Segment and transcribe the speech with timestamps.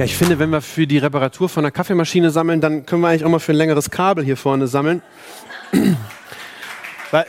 [0.00, 3.08] Ja, ich finde, wenn wir für die Reparatur von einer Kaffeemaschine sammeln, dann können wir
[3.08, 5.02] eigentlich auch mal für ein längeres Kabel hier vorne sammeln.
[7.10, 7.26] Weil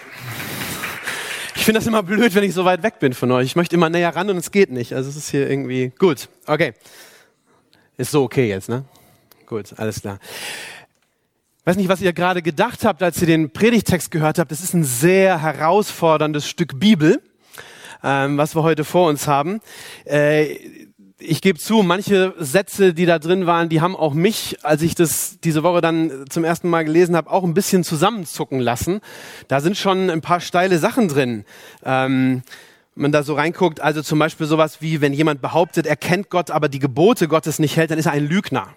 [1.54, 3.48] ich finde das immer blöd, wenn ich so weit weg bin von euch.
[3.48, 4.94] Ich möchte immer näher ran und es geht nicht.
[4.94, 6.30] Also es ist hier irgendwie gut.
[6.48, 6.74] Okay.
[7.98, 8.86] Ist so okay jetzt, ne?
[9.48, 10.20] Gut, alles klar.
[11.66, 14.50] Weiß nicht, was ihr gerade gedacht habt, als ihr den Predigtext gehört habt.
[14.50, 17.22] Es ist ein sehr herausforderndes Stück Bibel,
[18.02, 19.60] ähm, was wir heute vor uns haben.
[20.06, 20.81] Äh,
[21.22, 24.96] ich gebe zu, manche Sätze, die da drin waren, die haben auch mich, als ich
[24.96, 29.02] das diese Woche dann zum ersten Mal gelesen habe, auch ein bisschen zusammenzucken lassen.
[29.48, 31.46] Da sind schon ein paar steile Sachen drin.
[31.84, 32.42] Ähm,
[32.96, 36.30] wenn man da so reinguckt, also zum Beispiel sowas wie, wenn jemand behauptet, er kennt
[36.30, 38.68] Gott, aber die Gebote Gottes nicht hält, dann ist er ein Lügner.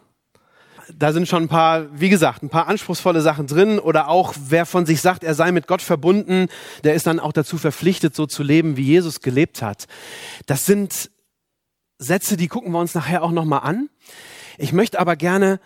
[0.95, 3.79] Da sind schon ein paar, wie gesagt, ein paar anspruchsvolle Sachen drin.
[3.79, 6.49] Oder auch, wer von sich sagt, er sei mit Gott verbunden,
[6.85, 9.87] der ist dann auch dazu verpflichtet, so zu leben, wie Jesus gelebt hat.
[10.47, 11.11] Das sind
[11.99, 13.89] Sätze, die gucken wir uns nachher auch nochmal an.
[14.59, 15.61] Ich möchte aber gerne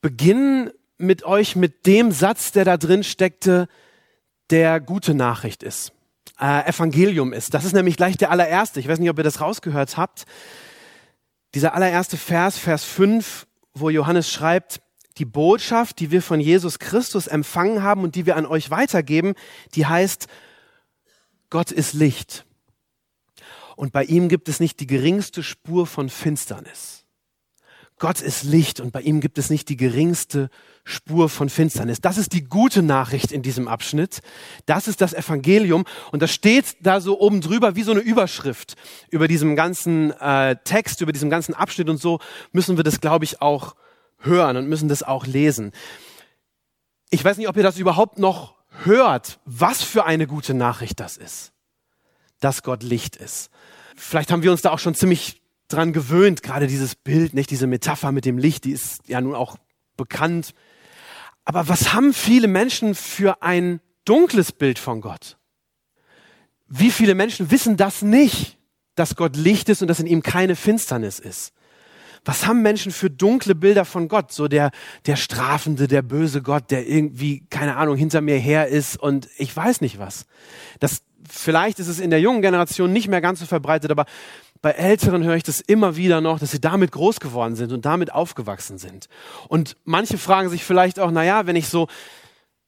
[0.00, 3.68] beginnen mit euch mit dem Satz, der da drin steckte,
[4.50, 5.92] der gute Nachricht ist.
[6.40, 7.54] Äh, Evangelium ist.
[7.54, 8.80] Das ist nämlich gleich der allererste.
[8.80, 10.26] Ich weiß nicht, ob ihr das rausgehört habt.
[11.54, 14.80] Dieser allererste Vers, Vers 5, wo Johannes schreibt,
[15.18, 19.34] die Botschaft, die wir von Jesus Christus empfangen haben und die wir an euch weitergeben,
[19.74, 20.26] die heißt,
[21.48, 22.45] Gott ist Licht
[23.76, 27.04] und bei ihm gibt es nicht die geringste Spur von Finsternis.
[27.98, 30.50] Gott ist Licht und bei ihm gibt es nicht die geringste
[30.84, 32.00] Spur von Finsternis.
[32.02, 34.20] Das ist die gute Nachricht in diesem Abschnitt.
[34.66, 38.74] Das ist das Evangelium und das steht da so oben drüber wie so eine Überschrift
[39.08, 42.18] über diesem ganzen äh, Text, über diesem ganzen Abschnitt und so
[42.52, 43.76] müssen wir das, glaube ich, auch
[44.18, 45.72] hören und müssen das auch lesen.
[47.08, 51.16] Ich weiß nicht, ob ihr das überhaupt noch hört, was für eine gute Nachricht das
[51.16, 51.52] ist,
[52.40, 53.50] dass Gott Licht ist
[53.96, 57.66] vielleicht haben wir uns da auch schon ziemlich dran gewöhnt, gerade dieses Bild, nicht diese
[57.66, 59.56] Metapher mit dem Licht, die ist ja nun auch
[59.96, 60.54] bekannt.
[61.44, 65.38] Aber was haben viele Menschen für ein dunkles Bild von Gott?
[66.68, 68.58] Wie viele Menschen wissen das nicht,
[68.94, 71.52] dass Gott Licht ist und dass in ihm keine Finsternis ist?
[72.24, 74.32] Was haben Menschen für dunkle Bilder von Gott?
[74.32, 74.72] So der,
[75.06, 79.56] der strafende, der böse Gott, der irgendwie, keine Ahnung, hinter mir her ist und ich
[79.56, 80.26] weiß nicht was.
[80.80, 84.06] Das, vielleicht ist es in der jungen Generation nicht mehr ganz so verbreitet, aber
[84.62, 87.84] bei Älteren höre ich das immer wieder noch, dass sie damit groß geworden sind und
[87.84, 89.08] damit aufgewachsen sind.
[89.48, 91.88] Und manche fragen sich vielleicht auch, naja, wenn ich so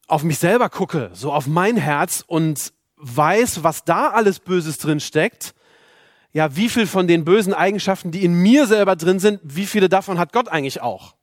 [0.06, 5.00] auf mich selber gucke, so auf mein Herz und weiß, was da alles Böses drin
[5.00, 5.54] steckt,
[6.32, 9.88] ja, wie viel von den bösen Eigenschaften, die in mir selber drin sind, wie viele
[9.88, 11.14] davon hat Gott eigentlich auch?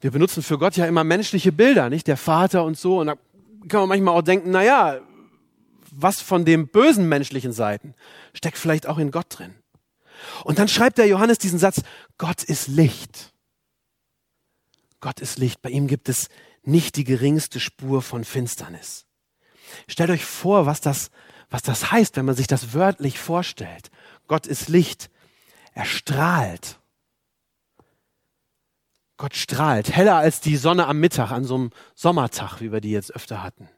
[0.00, 2.06] Wir benutzen für Gott ja immer menschliche Bilder, nicht?
[2.08, 3.00] Der Vater und so.
[3.00, 3.14] Und da
[3.68, 5.00] kann man manchmal auch denken, naja,
[5.96, 7.94] was von den bösen menschlichen Seiten
[8.32, 9.54] steckt vielleicht auch in Gott drin.
[10.44, 11.82] Und dann schreibt der Johannes diesen Satz,
[12.18, 13.32] Gott ist Licht.
[15.00, 15.60] Gott ist Licht.
[15.62, 16.28] Bei ihm gibt es
[16.62, 19.06] nicht die geringste Spur von Finsternis.
[19.86, 21.10] Stellt euch vor, was das,
[21.50, 23.90] was das heißt, wenn man sich das wörtlich vorstellt.
[24.28, 25.10] Gott ist Licht.
[25.74, 26.78] Er strahlt.
[29.16, 32.90] Gott strahlt, heller als die Sonne am Mittag, an so einem Sommertag, wie wir die
[32.90, 33.68] jetzt öfter hatten.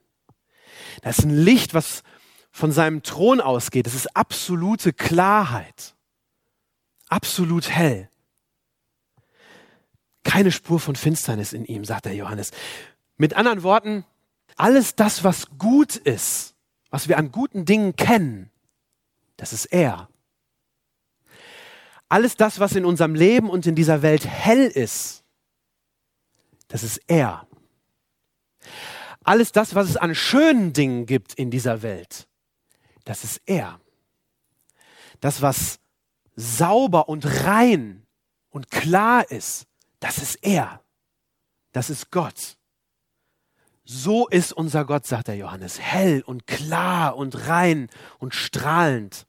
[1.06, 2.03] Das ist ein Licht, was
[2.50, 3.87] von seinem Thron ausgeht.
[3.87, 5.94] Das ist absolute Klarheit.
[7.09, 8.11] Absolut hell.
[10.25, 12.50] Keine Spur von Finsternis in ihm, sagt der Johannes.
[13.19, 14.05] Mit anderen Worten,
[14.56, 16.56] alles das, was gut ist,
[16.91, 18.50] was wir an guten Dingen kennen,
[19.37, 20.09] das ist er.
[22.09, 25.23] Alles das, was in unserem Leben und in dieser Welt hell ist,
[26.67, 27.47] das ist er
[29.26, 32.28] alles das, was es an schönen Dingen gibt in dieser Welt,
[33.05, 33.81] das ist er.
[35.20, 35.78] Das, was
[36.34, 38.06] sauber und rein
[38.50, 39.67] und klar ist,
[40.00, 40.82] das ist er.
[41.73, 42.56] Das ist Gott.
[43.84, 47.88] So ist unser Gott, sagt der Johannes, hell und klar und rein
[48.19, 49.26] und strahlend.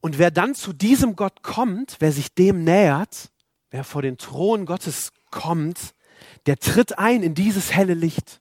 [0.00, 3.30] Und wer dann zu diesem Gott kommt, wer sich dem nähert,
[3.70, 5.94] wer vor den Thron Gottes kommt,
[6.46, 8.40] der tritt ein in dieses helle Licht.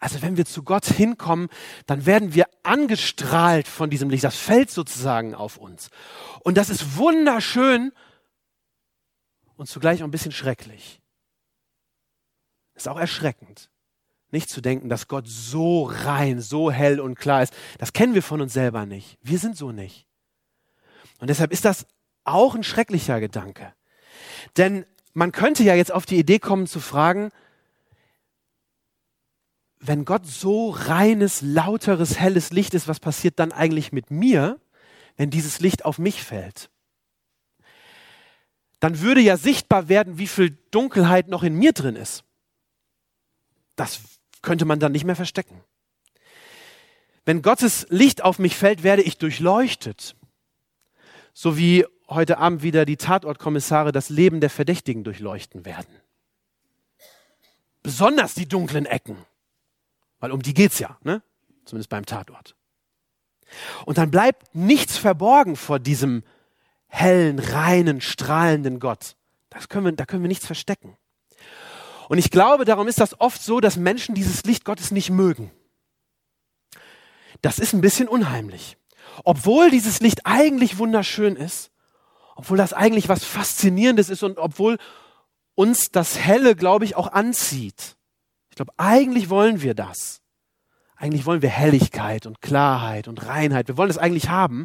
[0.00, 1.48] Also wenn wir zu Gott hinkommen,
[1.86, 4.24] dann werden wir angestrahlt von diesem Licht.
[4.24, 5.90] Das fällt sozusagen auf uns.
[6.42, 7.92] Und das ist wunderschön
[9.56, 11.02] und zugleich auch ein bisschen schrecklich.
[12.74, 13.68] Ist auch erschreckend,
[14.30, 17.52] nicht zu denken, dass Gott so rein, so hell und klar ist.
[17.76, 19.18] Das kennen wir von uns selber nicht.
[19.20, 20.06] Wir sind so nicht.
[21.18, 21.86] Und deshalb ist das
[22.24, 23.74] auch ein schrecklicher Gedanke.
[24.56, 27.30] Denn man könnte ja jetzt auf die Idee kommen zu fragen,
[29.78, 34.60] wenn Gott so reines, lauteres, helles Licht ist, was passiert dann eigentlich mit mir,
[35.16, 36.70] wenn dieses Licht auf mich fällt?
[38.78, 42.24] Dann würde ja sichtbar werden, wie viel Dunkelheit noch in mir drin ist.
[43.76, 44.00] Das
[44.42, 45.62] könnte man dann nicht mehr verstecken.
[47.24, 50.16] Wenn Gottes Licht auf mich fällt, werde ich durchleuchtet.
[51.32, 55.94] So wie heute Abend wieder die Tatortkommissare das Leben der Verdächtigen durchleuchten werden.
[57.82, 59.16] Besonders die dunklen Ecken.
[60.18, 61.22] Weil um die geht's ja, ne?
[61.64, 62.54] Zumindest beim Tatort.
[63.86, 66.22] Und dann bleibt nichts verborgen vor diesem
[66.88, 69.16] hellen, reinen, strahlenden Gott.
[69.48, 70.96] Das können wir, da können wir nichts verstecken.
[72.08, 75.50] Und ich glaube, darum ist das oft so, dass Menschen dieses Licht Gottes nicht mögen.
[77.40, 78.76] Das ist ein bisschen unheimlich.
[79.24, 81.70] Obwohl dieses Licht eigentlich wunderschön ist,
[82.40, 84.78] obwohl das eigentlich was Faszinierendes ist und obwohl
[85.54, 87.98] uns das Helle, glaube ich, auch anzieht.
[88.48, 90.22] Ich glaube, eigentlich wollen wir das.
[90.96, 93.68] Eigentlich wollen wir Helligkeit und Klarheit und Reinheit.
[93.68, 94.64] Wir wollen das eigentlich haben.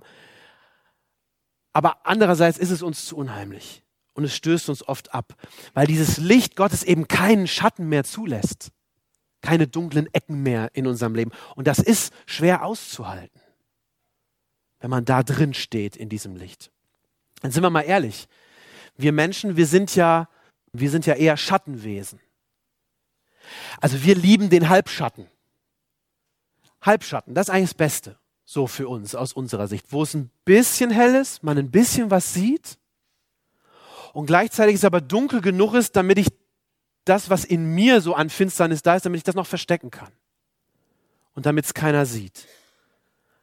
[1.74, 3.83] Aber andererseits ist es uns zu unheimlich.
[4.13, 5.33] Und es stößt uns oft ab,
[5.74, 8.69] weil dieses Licht Gottes eben keinen Schatten mehr zulässt.
[9.42, 11.31] Keine dunklen Ecken mehr in unserem Leben.
[11.56, 13.42] Und das ist schwer auszuhalten,
[14.80, 16.71] wenn man da drin steht in diesem Licht.
[17.42, 18.28] Dann sind wir mal ehrlich.
[18.98, 20.30] Wir Menschen, wir sind ja,
[20.72, 22.20] wir sind ja eher Schattenwesen.
[23.82, 25.28] Also wir lieben den Halbschatten.
[26.82, 30.30] Halbschatten, das ist eigentlich das Beste, so für uns aus unserer Sicht, wo es ein
[30.46, 32.78] bisschen hell ist, man ein bisschen was sieht
[34.14, 36.28] und gleichzeitig es aber dunkel genug ist, damit ich
[37.04, 40.12] das, was in mir so an Finsternis da ist, damit ich das noch verstecken kann
[41.34, 42.48] und damit es keiner sieht.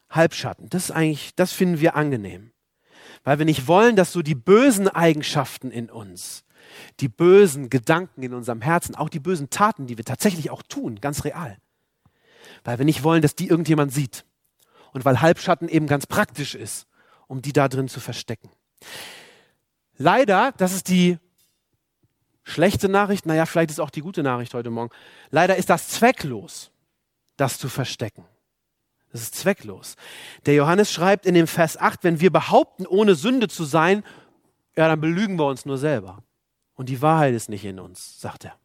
[0.08, 2.51] Halbschatten, das ist eigentlich, das finden wir angenehm,
[3.24, 6.44] weil wir nicht wollen, dass so die bösen Eigenschaften in uns,
[7.00, 11.00] die bösen Gedanken in unserem Herzen, auch die bösen Taten, die wir tatsächlich auch tun,
[11.00, 11.56] ganz real.
[12.64, 14.24] Weil wir nicht wollen, dass die irgendjemand sieht.
[14.92, 16.86] Und weil Halbschatten eben ganz praktisch ist,
[17.26, 18.50] um die da drin zu verstecken.
[19.96, 21.18] Leider, das ist die
[22.44, 24.90] schlechte Nachricht, naja, vielleicht ist auch die gute Nachricht heute Morgen.
[25.30, 26.70] Leider ist das zwecklos,
[27.36, 28.24] das zu verstecken.
[29.12, 29.96] Das ist zwecklos.
[30.46, 34.02] Der Johannes schreibt in dem Vers 8, wenn wir behaupten, ohne Sünde zu sein,
[34.74, 36.22] ja, dann belügen wir uns nur selber.
[36.74, 38.56] Und die Wahrheit ist nicht in uns, sagt er.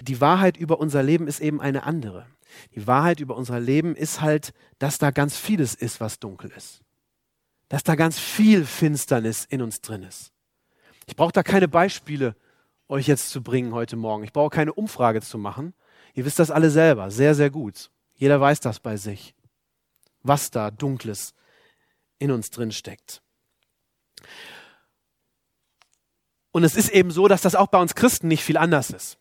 [0.00, 2.26] Die Wahrheit über unser Leben ist eben eine andere.
[2.74, 6.80] Die Wahrheit über unser Leben ist halt, dass da ganz vieles ist, was dunkel ist.
[7.68, 10.32] Dass da ganz viel Finsternis in uns drin ist.
[11.06, 12.34] Ich brauche da keine Beispiele
[12.88, 14.24] euch jetzt zu bringen heute Morgen.
[14.24, 15.74] Ich brauche keine Umfrage zu machen.
[16.14, 17.90] Ihr wisst das alle selber, sehr, sehr gut.
[18.22, 19.34] Jeder weiß das bei sich,
[20.22, 21.34] was da Dunkles
[22.20, 23.20] in uns drin steckt.
[26.52, 29.18] Und es ist eben so, dass das auch bei uns Christen nicht viel anders ist.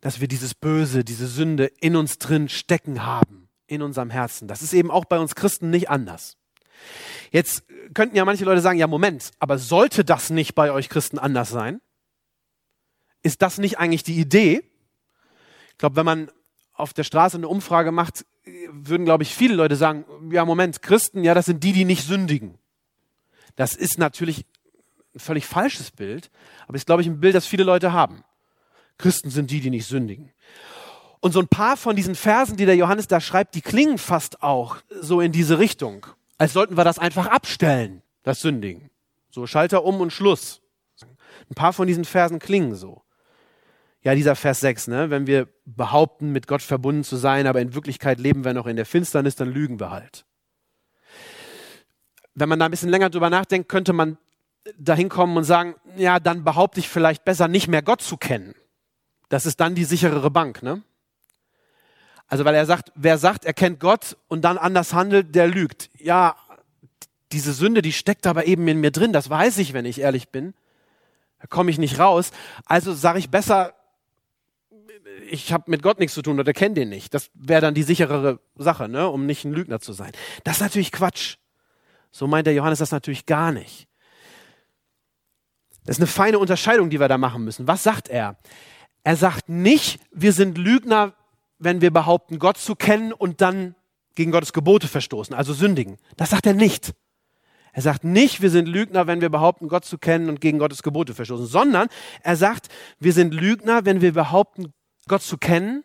[0.00, 4.48] Dass wir dieses Böse, diese Sünde in uns drin stecken haben, in unserem Herzen.
[4.48, 6.38] Das ist eben auch bei uns Christen nicht anders.
[7.32, 11.18] Jetzt könnten ja manche Leute sagen, ja Moment, aber sollte das nicht bei euch Christen
[11.18, 11.82] anders sein?
[13.22, 14.64] Ist das nicht eigentlich die Idee?
[15.72, 16.30] Ich glaube, wenn man
[16.80, 18.24] auf der Straße eine Umfrage macht,
[18.70, 22.04] würden, glaube ich, viele Leute sagen, ja Moment, Christen, ja, das sind die, die nicht
[22.04, 22.58] sündigen.
[23.56, 24.46] Das ist natürlich
[25.14, 26.30] ein völlig falsches Bild,
[26.66, 28.24] aber ist, glaube ich, ein Bild, das viele Leute haben.
[28.98, 30.32] Christen sind die, die nicht sündigen.
[31.20, 34.42] Und so ein paar von diesen Versen, die der Johannes da schreibt, die klingen fast
[34.42, 36.06] auch so in diese Richtung.
[36.38, 38.90] Als sollten wir das einfach abstellen, das Sündigen.
[39.30, 40.62] So Schalter um und Schluss.
[41.50, 43.02] Ein paar von diesen Versen klingen so.
[44.02, 45.10] Ja, dieser Vers 6, ne?
[45.10, 48.76] wenn wir behaupten, mit Gott verbunden zu sein, aber in Wirklichkeit leben wir noch in
[48.76, 50.24] der Finsternis, dann lügen wir halt.
[52.34, 54.16] Wenn man da ein bisschen länger drüber nachdenkt, könnte man
[54.78, 58.54] dahin kommen und sagen, ja, dann behaupte ich vielleicht besser nicht mehr Gott zu kennen.
[59.28, 60.82] Das ist dann die sicherere Bank, ne?
[62.26, 65.90] Also, weil er sagt, wer sagt, er kennt Gott und dann anders handelt, der lügt.
[65.98, 66.36] Ja,
[67.32, 70.28] diese Sünde, die steckt aber eben in mir drin, das weiß ich, wenn ich ehrlich
[70.28, 70.54] bin.
[71.40, 72.30] Da komme ich nicht raus.
[72.66, 73.74] Also sage ich besser,
[75.30, 77.14] ich habe mit Gott nichts zu tun oder kenne den nicht.
[77.14, 79.08] Das wäre dann die sicherere Sache, ne?
[79.08, 80.12] um nicht ein Lügner zu sein.
[80.44, 81.36] Das ist natürlich Quatsch.
[82.10, 83.86] So meint der Johannes das natürlich gar nicht.
[85.84, 87.66] Das ist eine feine Unterscheidung, die wir da machen müssen.
[87.66, 88.36] Was sagt er?
[89.02, 91.14] Er sagt nicht, wir sind Lügner,
[91.58, 93.74] wenn wir behaupten, Gott zu kennen und dann
[94.14, 95.98] gegen Gottes Gebote verstoßen, also sündigen.
[96.16, 96.92] Das sagt er nicht.
[97.72, 100.82] Er sagt nicht, wir sind Lügner, wenn wir behaupten, Gott zu kennen und gegen Gottes
[100.82, 101.88] Gebote verstoßen, sondern
[102.22, 102.68] er sagt,
[102.98, 104.72] wir sind Lügner, wenn wir behaupten,
[105.10, 105.82] Gott zu kennen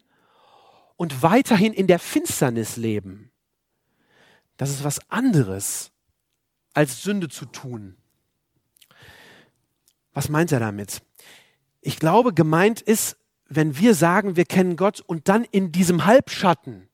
[0.98, 3.32] und weiterhin in der Finsternis leben.
[4.56, 5.92] Das ist was anderes,
[6.76, 7.98] als Sünde zu tun.
[10.14, 11.02] Was meint er damit?
[11.82, 13.18] Ich glaube, gemeint ist,
[13.48, 16.88] wenn wir sagen, wir kennen Gott und dann in diesem Halbschatten,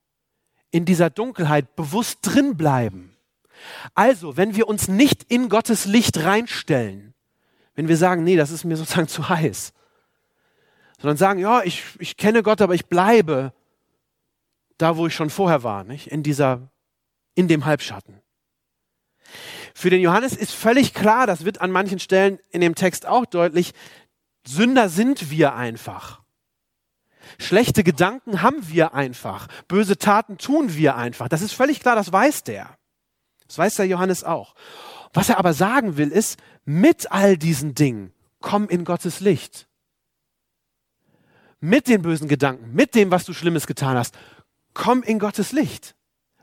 [0.72, 3.14] in dieser Dunkelheit bewusst drin bleiben.
[3.94, 7.14] Also, wenn wir uns nicht in Gottes Licht reinstellen,
[7.76, 9.74] wenn wir sagen, nee, das ist mir sozusagen zu heiß,
[11.02, 13.54] sondern sagen, ja, ich, ich kenne Gott, aber ich bleibe
[14.78, 16.08] da, wo ich schon vorher war, nicht?
[16.08, 16.72] In dieser,
[17.36, 18.22] in dem Halbschatten.
[19.74, 23.26] Für den Johannes ist völlig klar, das wird an manchen Stellen in dem Text auch
[23.26, 23.74] deutlich,
[24.46, 26.22] Sünder sind wir einfach.
[27.38, 29.48] Schlechte Gedanken haben wir einfach.
[29.68, 31.30] Böse Taten tun wir einfach.
[31.30, 32.78] Das ist völlig klar, das weiß der.
[33.48, 34.56] Das weiß der Johannes auch.
[35.14, 39.68] Was er aber sagen will, ist, mit all diesen Dingen komm in Gottes Licht.
[41.62, 44.18] Mit den bösen Gedanken, mit dem, was du Schlimmes getan hast,
[44.74, 45.96] komm in Gottes Licht.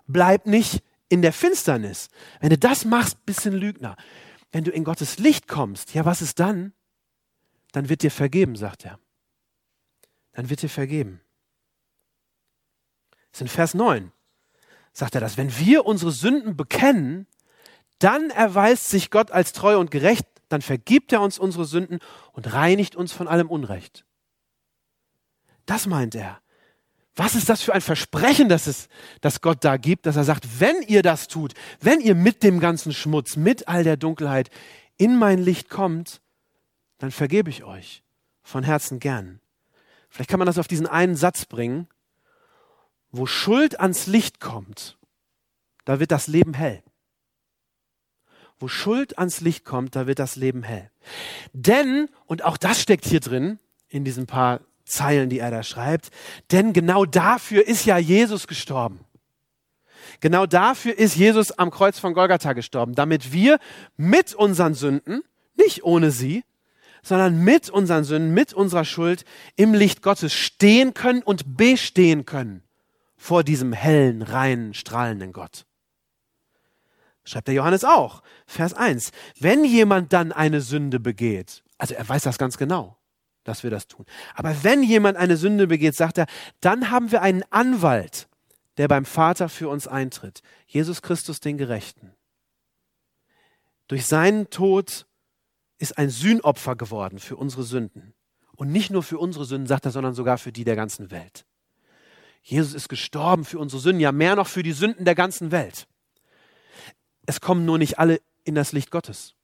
[0.06, 2.08] Bleib nicht in der Finsternis.
[2.40, 3.96] Wenn du das machst, bist du ein Lügner.
[4.52, 6.72] Wenn du in Gottes Licht kommst, ja, was ist dann?
[7.72, 8.98] Dann wird dir vergeben, sagt er.
[10.32, 11.20] Dann wird dir vergeben.
[13.32, 14.12] Das ist in Vers 9.
[14.92, 15.36] Sagt er das.
[15.36, 17.26] Wenn wir unsere Sünden bekennen,
[17.98, 21.98] dann erweist sich Gott als treu und gerecht, dann vergibt er uns unsere Sünden
[22.32, 24.06] und reinigt uns von allem Unrecht.
[25.68, 26.40] Das meint er.
[27.14, 28.88] Was ist das für ein Versprechen, das, es,
[29.20, 32.58] das Gott da gibt, dass er sagt, wenn ihr das tut, wenn ihr mit dem
[32.58, 34.48] ganzen Schmutz, mit all der Dunkelheit
[34.96, 36.22] in mein Licht kommt,
[36.96, 38.02] dann vergebe ich euch
[38.42, 39.40] von Herzen gern.
[40.08, 41.86] Vielleicht kann man das auf diesen einen Satz bringen,
[43.10, 44.96] wo Schuld ans Licht kommt,
[45.84, 46.82] da wird das Leben hell.
[48.58, 50.90] Wo Schuld ans Licht kommt, da wird das Leben hell.
[51.52, 53.58] Denn, und auch das steckt hier drin,
[53.88, 56.10] in diesen paar Zeilen, die er da schreibt.
[56.50, 59.00] Denn genau dafür ist ja Jesus gestorben.
[60.20, 63.58] Genau dafür ist Jesus am Kreuz von Golgatha gestorben, damit wir
[63.96, 65.22] mit unseren Sünden,
[65.56, 66.44] nicht ohne sie,
[67.02, 69.24] sondern mit unseren Sünden, mit unserer Schuld
[69.56, 72.62] im Licht Gottes stehen können und bestehen können
[73.16, 75.66] vor diesem hellen, reinen, strahlenden Gott.
[77.24, 79.10] Schreibt der Johannes auch, Vers 1.
[79.38, 82.96] Wenn jemand dann eine Sünde begeht, also er weiß das ganz genau,
[83.48, 84.06] dass wir das tun.
[84.34, 86.26] Aber wenn jemand eine Sünde begeht, sagt er,
[86.60, 88.28] dann haben wir einen Anwalt,
[88.76, 90.42] der beim Vater für uns eintritt.
[90.66, 92.12] Jesus Christus, den Gerechten.
[93.88, 95.06] Durch seinen Tod
[95.78, 98.14] ist ein Sühnopfer geworden für unsere Sünden.
[98.54, 101.46] Und nicht nur für unsere Sünden, sagt er, sondern sogar für die der ganzen Welt.
[102.42, 105.86] Jesus ist gestorben für unsere Sünden, ja mehr noch für die Sünden der ganzen Welt.
[107.26, 109.34] Es kommen nur nicht alle in das Licht Gottes.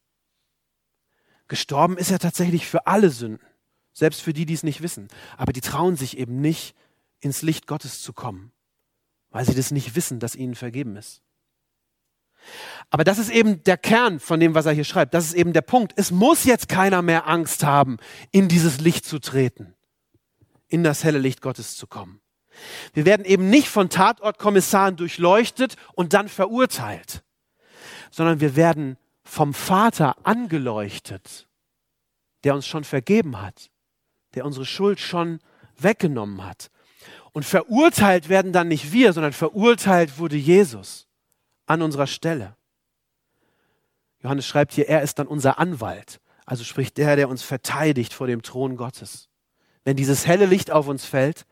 [1.48, 3.46] Gestorben ist er tatsächlich für alle Sünden.
[3.94, 5.08] Selbst für die, die es nicht wissen.
[5.38, 6.74] Aber die trauen sich eben nicht,
[7.20, 8.52] ins Licht Gottes zu kommen,
[9.30, 11.22] weil sie das nicht wissen, dass ihnen vergeben ist.
[12.90, 15.14] Aber das ist eben der Kern von dem, was er hier schreibt.
[15.14, 15.94] Das ist eben der Punkt.
[15.96, 17.96] Es muss jetzt keiner mehr Angst haben,
[18.30, 19.74] in dieses Licht zu treten,
[20.68, 22.20] in das helle Licht Gottes zu kommen.
[22.92, 27.24] Wir werden eben nicht von Tatortkommissaren durchleuchtet und dann verurteilt,
[28.10, 31.48] sondern wir werden vom Vater angeleuchtet,
[32.44, 33.70] der uns schon vergeben hat,
[34.34, 35.40] der unsere Schuld schon
[35.78, 36.70] weggenommen hat.
[37.32, 41.08] Und verurteilt werden dann nicht wir, sondern verurteilt wurde Jesus
[41.66, 42.56] an unserer Stelle.
[44.22, 48.26] Johannes schreibt hier, er ist dann unser Anwalt, also spricht der, der uns verteidigt vor
[48.26, 49.28] dem Thron Gottes.
[49.84, 51.46] Wenn dieses helle Licht auf uns fällt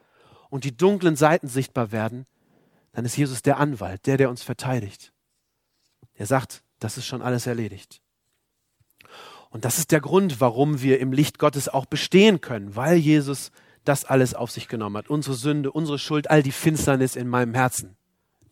[0.50, 2.26] und die dunklen Seiten sichtbar werden,
[2.92, 5.12] dann ist Jesus der Anwalt, der, der uns verteidigt.
[6.14, 8.01] Er sagt, das ist schon alles erledigt.
[9.52, 13.50] Und das ist der Grund, warum wir im Licht Gottes auch bestehen können, weil Jesus
[13.84, 15.10] das alles auf sich genommen hat.
[15.10, 17.96] Unsere Sünde, unsere Schuld, all die Finsternis in meinem Herzen,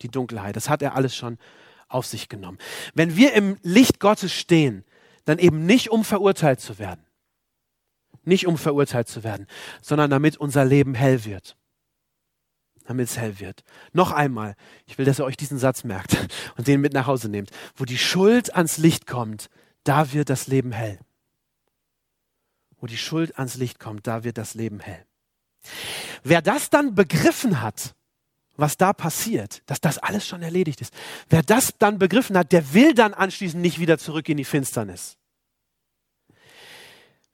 [0.03, 1.39] die Dunkelheit, das hat er alles schon
[1.87, 2.59] auf sich genommen.
[2.93, 4.85] Wenn wir im Licht Gottes stehen,
[5.25, 7.03] dann eben nicht um verurteilt zu werden.
[8.23, 9.47] Nicht um verurteilt zu werden,
[9.81, 11.57] sondern damit unser Leben hell wird.
[12.85, 13.63] Damit es hell wird.
[13.91, 14.55] Noch einmal,
[14.85, 16.15] ich will, dass ihr euch diesen Satz merkt
[16.57, 17.49] und den mit nach Hause nehmt.
[17.75, 19.49] Wo die Schuld ans Licht kommt,
[19.83, 20.99] da wird das Leben hell.
[22.79, 25.05] Wo die Schuld ans Licht kommt, da wird das Leben hell.
[26.23, 27.95] Wer das dann begriffen hat,
[28.57, 30.93] was da passiert, dass das alles schon erledigt ist,
[31.29, 35.17] wer das dann begriffen hat, der will dann anschließend nicht wieder zurück in die Finsternis.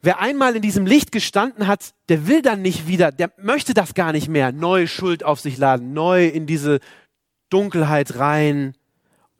[0.01, 3.94] Wer einmal in diesem Licht gestanden hat, der will dann nicht wieder, der möchte das
[3.94, 6.80] gar nicht mehr, neue Schuld auf sich laden, neu in diese
[7.50, 8.75] Dunkelheit rein,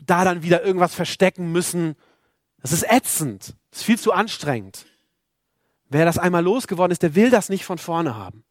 [0.06, 1.96] da dann wieder irgendwas verstecken müssen,
[2.62, 3.56] Das ist ätzend.
[3.72, 4.86] Das ist viel zu anstrengend.
[5.90, 8.44] Wer das einmal losgeworden ist, der will das nicht von vorne haben.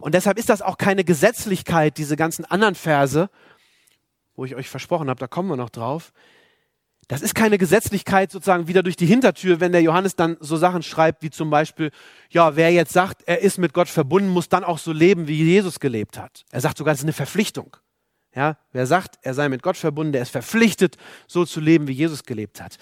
[0.00, 3.30] Und deshalb ist das auch keine Gesetzlichkeit, diese ganzen anderen Verse,
[4.34, 6.12] wo ich euch versprochen habe, da kommen wir noch drauf.
[7.08, 10.82] Das ist keine Gesetzlichkeit sozusagen wieder durch die Hintertür, wenn der Johannes dann so Sachen
[10.82, 11.90] schreibt, wie zum Beispiel,
[12.30, 15.42] ja, wer jetzt sagt, er ist mit Gott verbunden, muss dann auch so leben, wie
[15.42, 16.44] Jesus gelebt hat.
[16.50, 17.76] Er sagt sogar, es ist eine Verpflichtung.
[18.34, 20.96] Ja, wer sagt, er sei mit Gott verbunden, der ist verpflichtet,
[21.26, 22.78] so zu leben, wie Jesus gelebt hat.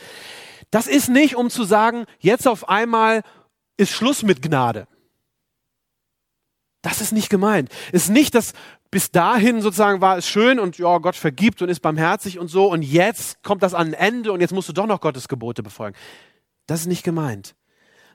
[0.70, 3.22] Das ist nicht, um zu sagen, jetzt auf einmal
[3.76, 4.86] ist Schluss mit Gnade.
[6.82, 7.70] Das ist nicht gemeint.
[7.92, 8.52] Ist nicht, dass
[8.90, 12.70] bis dahin sozusagen war es schön und ja, Gott vergibt und ist barmherzig und so
[12.70, 15.62] und jetzt kommt das an ein Ende und jetzt musst du doch noch Gottes Gebote
[15.62, 15.96] befolgen.
[16.66, 17.54] Das ist nicht gemeint.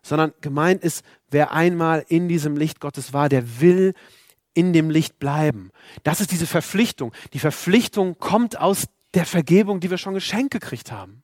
[0.03, 3.93] Sondern gemeint ist, wer einmal in diesem Licht Gottes war, der will
[4.55, 5.71] in dem Licht bleiben.
[6.03, 7.13] Das ist diese Verpflichtung.
[7.33, 11.23] Die Verpflichtung kommt aus der Vergebung, die wir schon geschenkt gekriegt haben.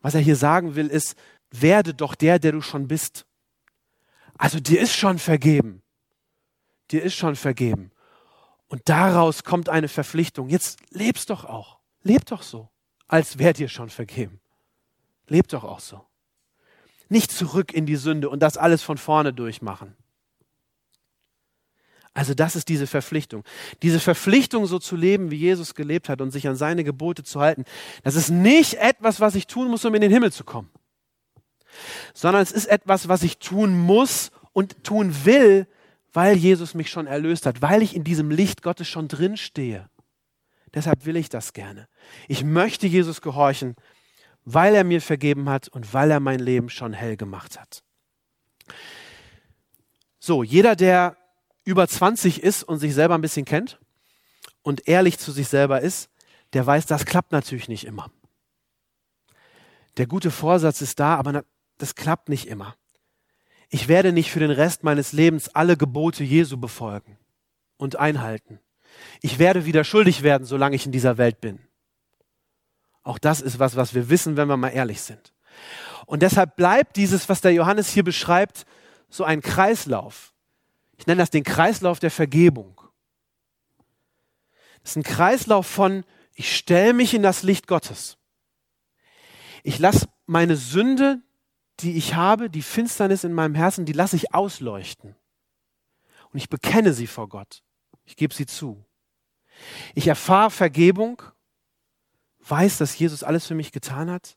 [0.00, 1.16] Was er hier sagen will, ist,
[1.50, 3.26] werde doch der, der du schon bist.
[4.38, 5.82] Also dir ist schon vergeben.
[6.90, 7.90] Dir ist schon vergeben.
[8.68, 10.48] Und daraus kommt eine Verpflichtung.
[10.48, 11.78] Jetzt lebst doch auch.
[12.02, 12.68] Leb doch so,
[13.08, 14.40] als wäre dir schon vergeben.
[15.26, 16.06] Leb doch auch so.
[17.08, 19.96] Nicht zurück in die Sünde und das alles von vorne durchmachen.
[22.16, 23.44] Also das ist diese Verpflichtung.
[23.82, 27.40] Diese Verpflichtung, so zu leben, wie Jesus gelebt hat und sich an seine Gebote zu
[27.40, 27.64] halten,
[28.02, 30.70] das ist nicht etwas, was ich tun muss, um in den Himmel zu kommen
[32.14, 35.66] sondern es ist etwas, was ich tun muss und tun will,
[36.12, 39.88] weil Jesus mich schon erlöst hat, weil ich in diesem Licht Gottes schon drin stehe.
[40.74, 41.88] Deshalb will ich das gerne.
[42.28, 43.76] Ich möchte Jesus gehorchen,
[44.44, 47.82] weil er mir vergeben hat und weil er mein Leben schon hell gemacht hat.
[50.18, 51.16] So, jeder, der
[51.66, 53.78] über 20 ist und sich selber ein bisschen kennt
[54.62, 56.08] und ehrlich zu sich selber ist,
[56.54, 58.10] der weiß, das klappt natürlich nicht immer.
[59.96, 61.44] Der gute Vorsatz ist da, aber
[61.76, 62.76] das klappt nicht immer.
[63.68, 67.18] Ich werde nicht für den Rest meines Lebens alle Gebote Jesu befolgen
[67.76, 68.60] und einhalten.
[69.20, 71.58] Ich werde wieder schuldig werden, solange ich in dieser Welt bin.
[73.02, 75.32] Auch das ist was, was wir wissen, wenn wir mal ehrlich sind.
[76.06, 78.66] Und deshalb bleibt dieses, was der Johannes hier beschreibt,
[79.08, 80.32] so ein Kreislauf.
[80.98, 82.80] Ich nenne das den Kreislauf der Vergebung.
[84.82, 86.04] Das ist ein Kreislauf von,
[86.34, 88.18] ich stelle mich in das Licht Gottes.
[89.62, 91.20] Ich lasse meine Sünde,
[91.80, 95.16] die ich habe, die Finsternis in meinem Herzen, die lasse ich ausleuchten.
[96.32, 97.62] Und ich bekenne sie vor Gott.
[98.04, 98.84] Ich gebe sie zu.
[99.94, 101.22] Ich erfahre Vergebung,
[102.40, 104.36] weiß, dass Jesus alles für mich getan hat.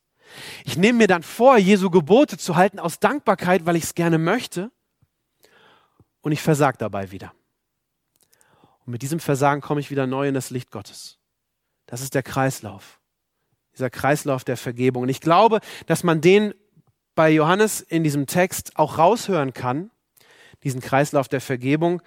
[0.63, 4.17] Ich nehme mir dann vor, Jesu Gebote zu halten aus Dankbarkeit, weil ich es gerne
[4.17, 4.71] möchte.
[6.21, 7.33] Und ich versage dabei wieder.
[8.85, 11.19] Und mit diesem Versagen komme ich wieder neu in das Licht Gottes.
[11.85, 12.99] Das ist der Kreislauf.
[13.73, 15.03] Dieser Kreislauf der Vergebung.
[15.03, 16.53] Und ich glaube, dass man den
[17.15, 19.91] bei Johannes in diesem Text auch raushören kann,
[20.63, 22.01] diesen Kreislauf der Vergebung,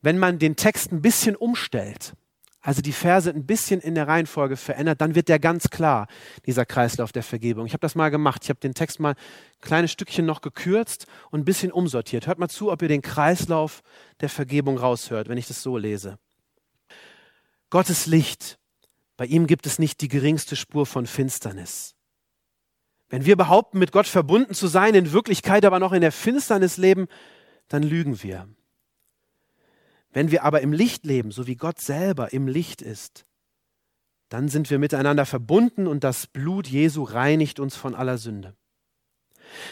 [0.00, 2.14] wenn man den Text ein bisschen umstellt,
[2.64, 6.08] also die Verse ein bisschen in der Reihenfolge verändert, dann wird der ganz klar,
[6.46, 7.66] dieser Kreislauf der Vergebung.
[7.66, 8.40] Ich habe das mal gemacht.
[8.42, 12.26] Ich habe den Text mal ein kleines Stückchen noch gekürzt und ein bisschen umsortiert.
[12.26, 13.82] Hört mal zu, ob ihr den Kreislauf
[14.22, 16.18] der Vergebung raushört, wenn ich das so lese.
[17.68, 18.58] Gottes Licht,
[19.18, 21.94] bei ihm gibt es nicht die geringste Spur von Finsternis.
[23.10, 26.78] Wenn wir behaupten, mit Gott verbunden zu sein, in Wirklichkeit aber noch in der Finsternis
[26.78, 27.08] leben,
[27.68, 28.48] dann lügen wir.
[30.14, 33.26] Wenn wir aber im Licht leben, so wie Gott selber im Licht ist,
[34.28, 38.54] dann sind wir miteinander verbunden und das Blut Jesu reinigt uns von aller Sünde.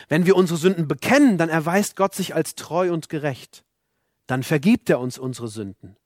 [0.08, 3.64] Wenn wir unsere Sünden bekennen, dann erweist Gott sich als treu und gerecht.
[4.26, 5.96] Dann vergibt er uns unsere Sünden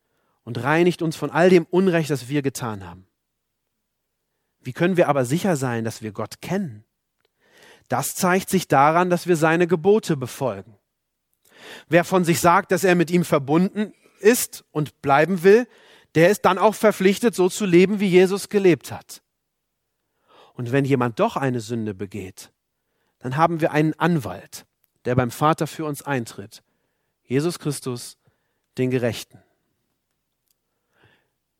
[0.45, 3.07] und reinigt uns von all dem Unrecht, das wir getan haben.
[4.61, 6.85] Wie können wir aber sicher sein, dass wir Gott kennen?
[7.89, 10.77] Das zeigt sich daran, dass wir seine Gebote befolgen.
[11.89, 15.67] Wer von sich sagt, dass er mit ihm verbunden ist und bleiben will,
[16.15, 19.23] der ist dann auch verpflichtet, so zu leben, wie Jesus gelebt hat.
[20.55, 22.51] Und wenn jemand doch eine Sünde begeht,
[23.19, 24.67] dann haben wir einen Anwalt,
[25.05, 26.63] der beim Vater für uns eintritt.
[27.25, 28.17] Jesus Christus,
[28.79, 29.43] den Gerechten.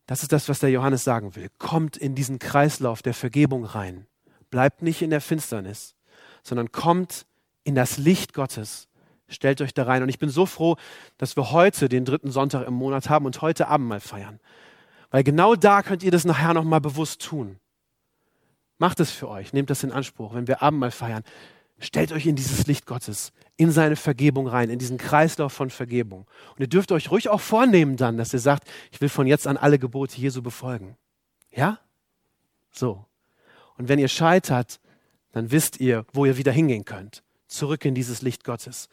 [0.07, 1.49] Das ist das, was der Johannes sagen will.
[1.59, 4.07] Kommt in diesen Kreislauf der Vergebung rein.
[4.49, 5.95] Bleibt nicht in der Finsternis,
[6.43, 7.27] sondern kommt
[7.63, 8.86] in das Licht Gottes.
[9.29, 10.03] Stellt euch da rein.
[10.03, 10.77] Und ich bin so froh,
[11.17, 14.39] dass wir heute den dritten Sonntag im Monat haben und heute Abend mal feiern.
[15.11, 17.59] Weil genau da könnt ihr das nachher nochmal bewusst tun.
[18.77, 21.23] Macht es für euch, nehmt das in Anspruch, wenn wir Abendmahl feiern.
[21.79, 26.25] Stellt euch in dieses Licht Gottes, in seine Vergebung rein, in diesen Kreislauf von Vergebung.
[26.55, 29.45] Und ihr dürft euch ruhig auch vornehmen dann, dass ihr sagt, ich will von jetzt
[29.45, 30.97] an alle Gebote Jesu befolgen.
[31.51, 31.79] Ja?
[32.71, 33.05] So.
[33.77, 34.79] Und wenn ihr scheitert,
[35.33, 37.23] dann wisst ihr, wo ihr wieder hingehen könnt.
[37.47, 38.89] Zurück in dieses Licht Gottes.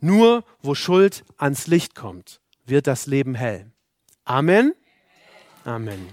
[0.00, 3.70] Nur wo Schuld ans Licht kommt, wird das Leben hell.
[4.24, 4.74] Amen.
[5.64, 6.08] Amen.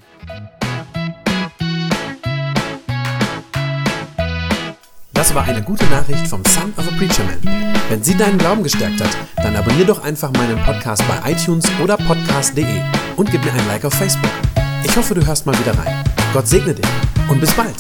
[5.14, 7.74] Das war eine gute Nachricht vom Son of a Preacher Man.
[7.90, 11.98] Wenn sie deinen Glauben gestärkt hat, dann abonnier doch einfach meinen Podcast bei iTunes oder
[11.98, 12.82] podcast.de
[13.16, 14.32] und gib mir ein Like auf Facebook.
[14.84, 16.04] Ich hoffe, du hörst mal wieder rein.
[16.34, 16.86] Gott segne dich
[17.30, 17.76] und bis bald.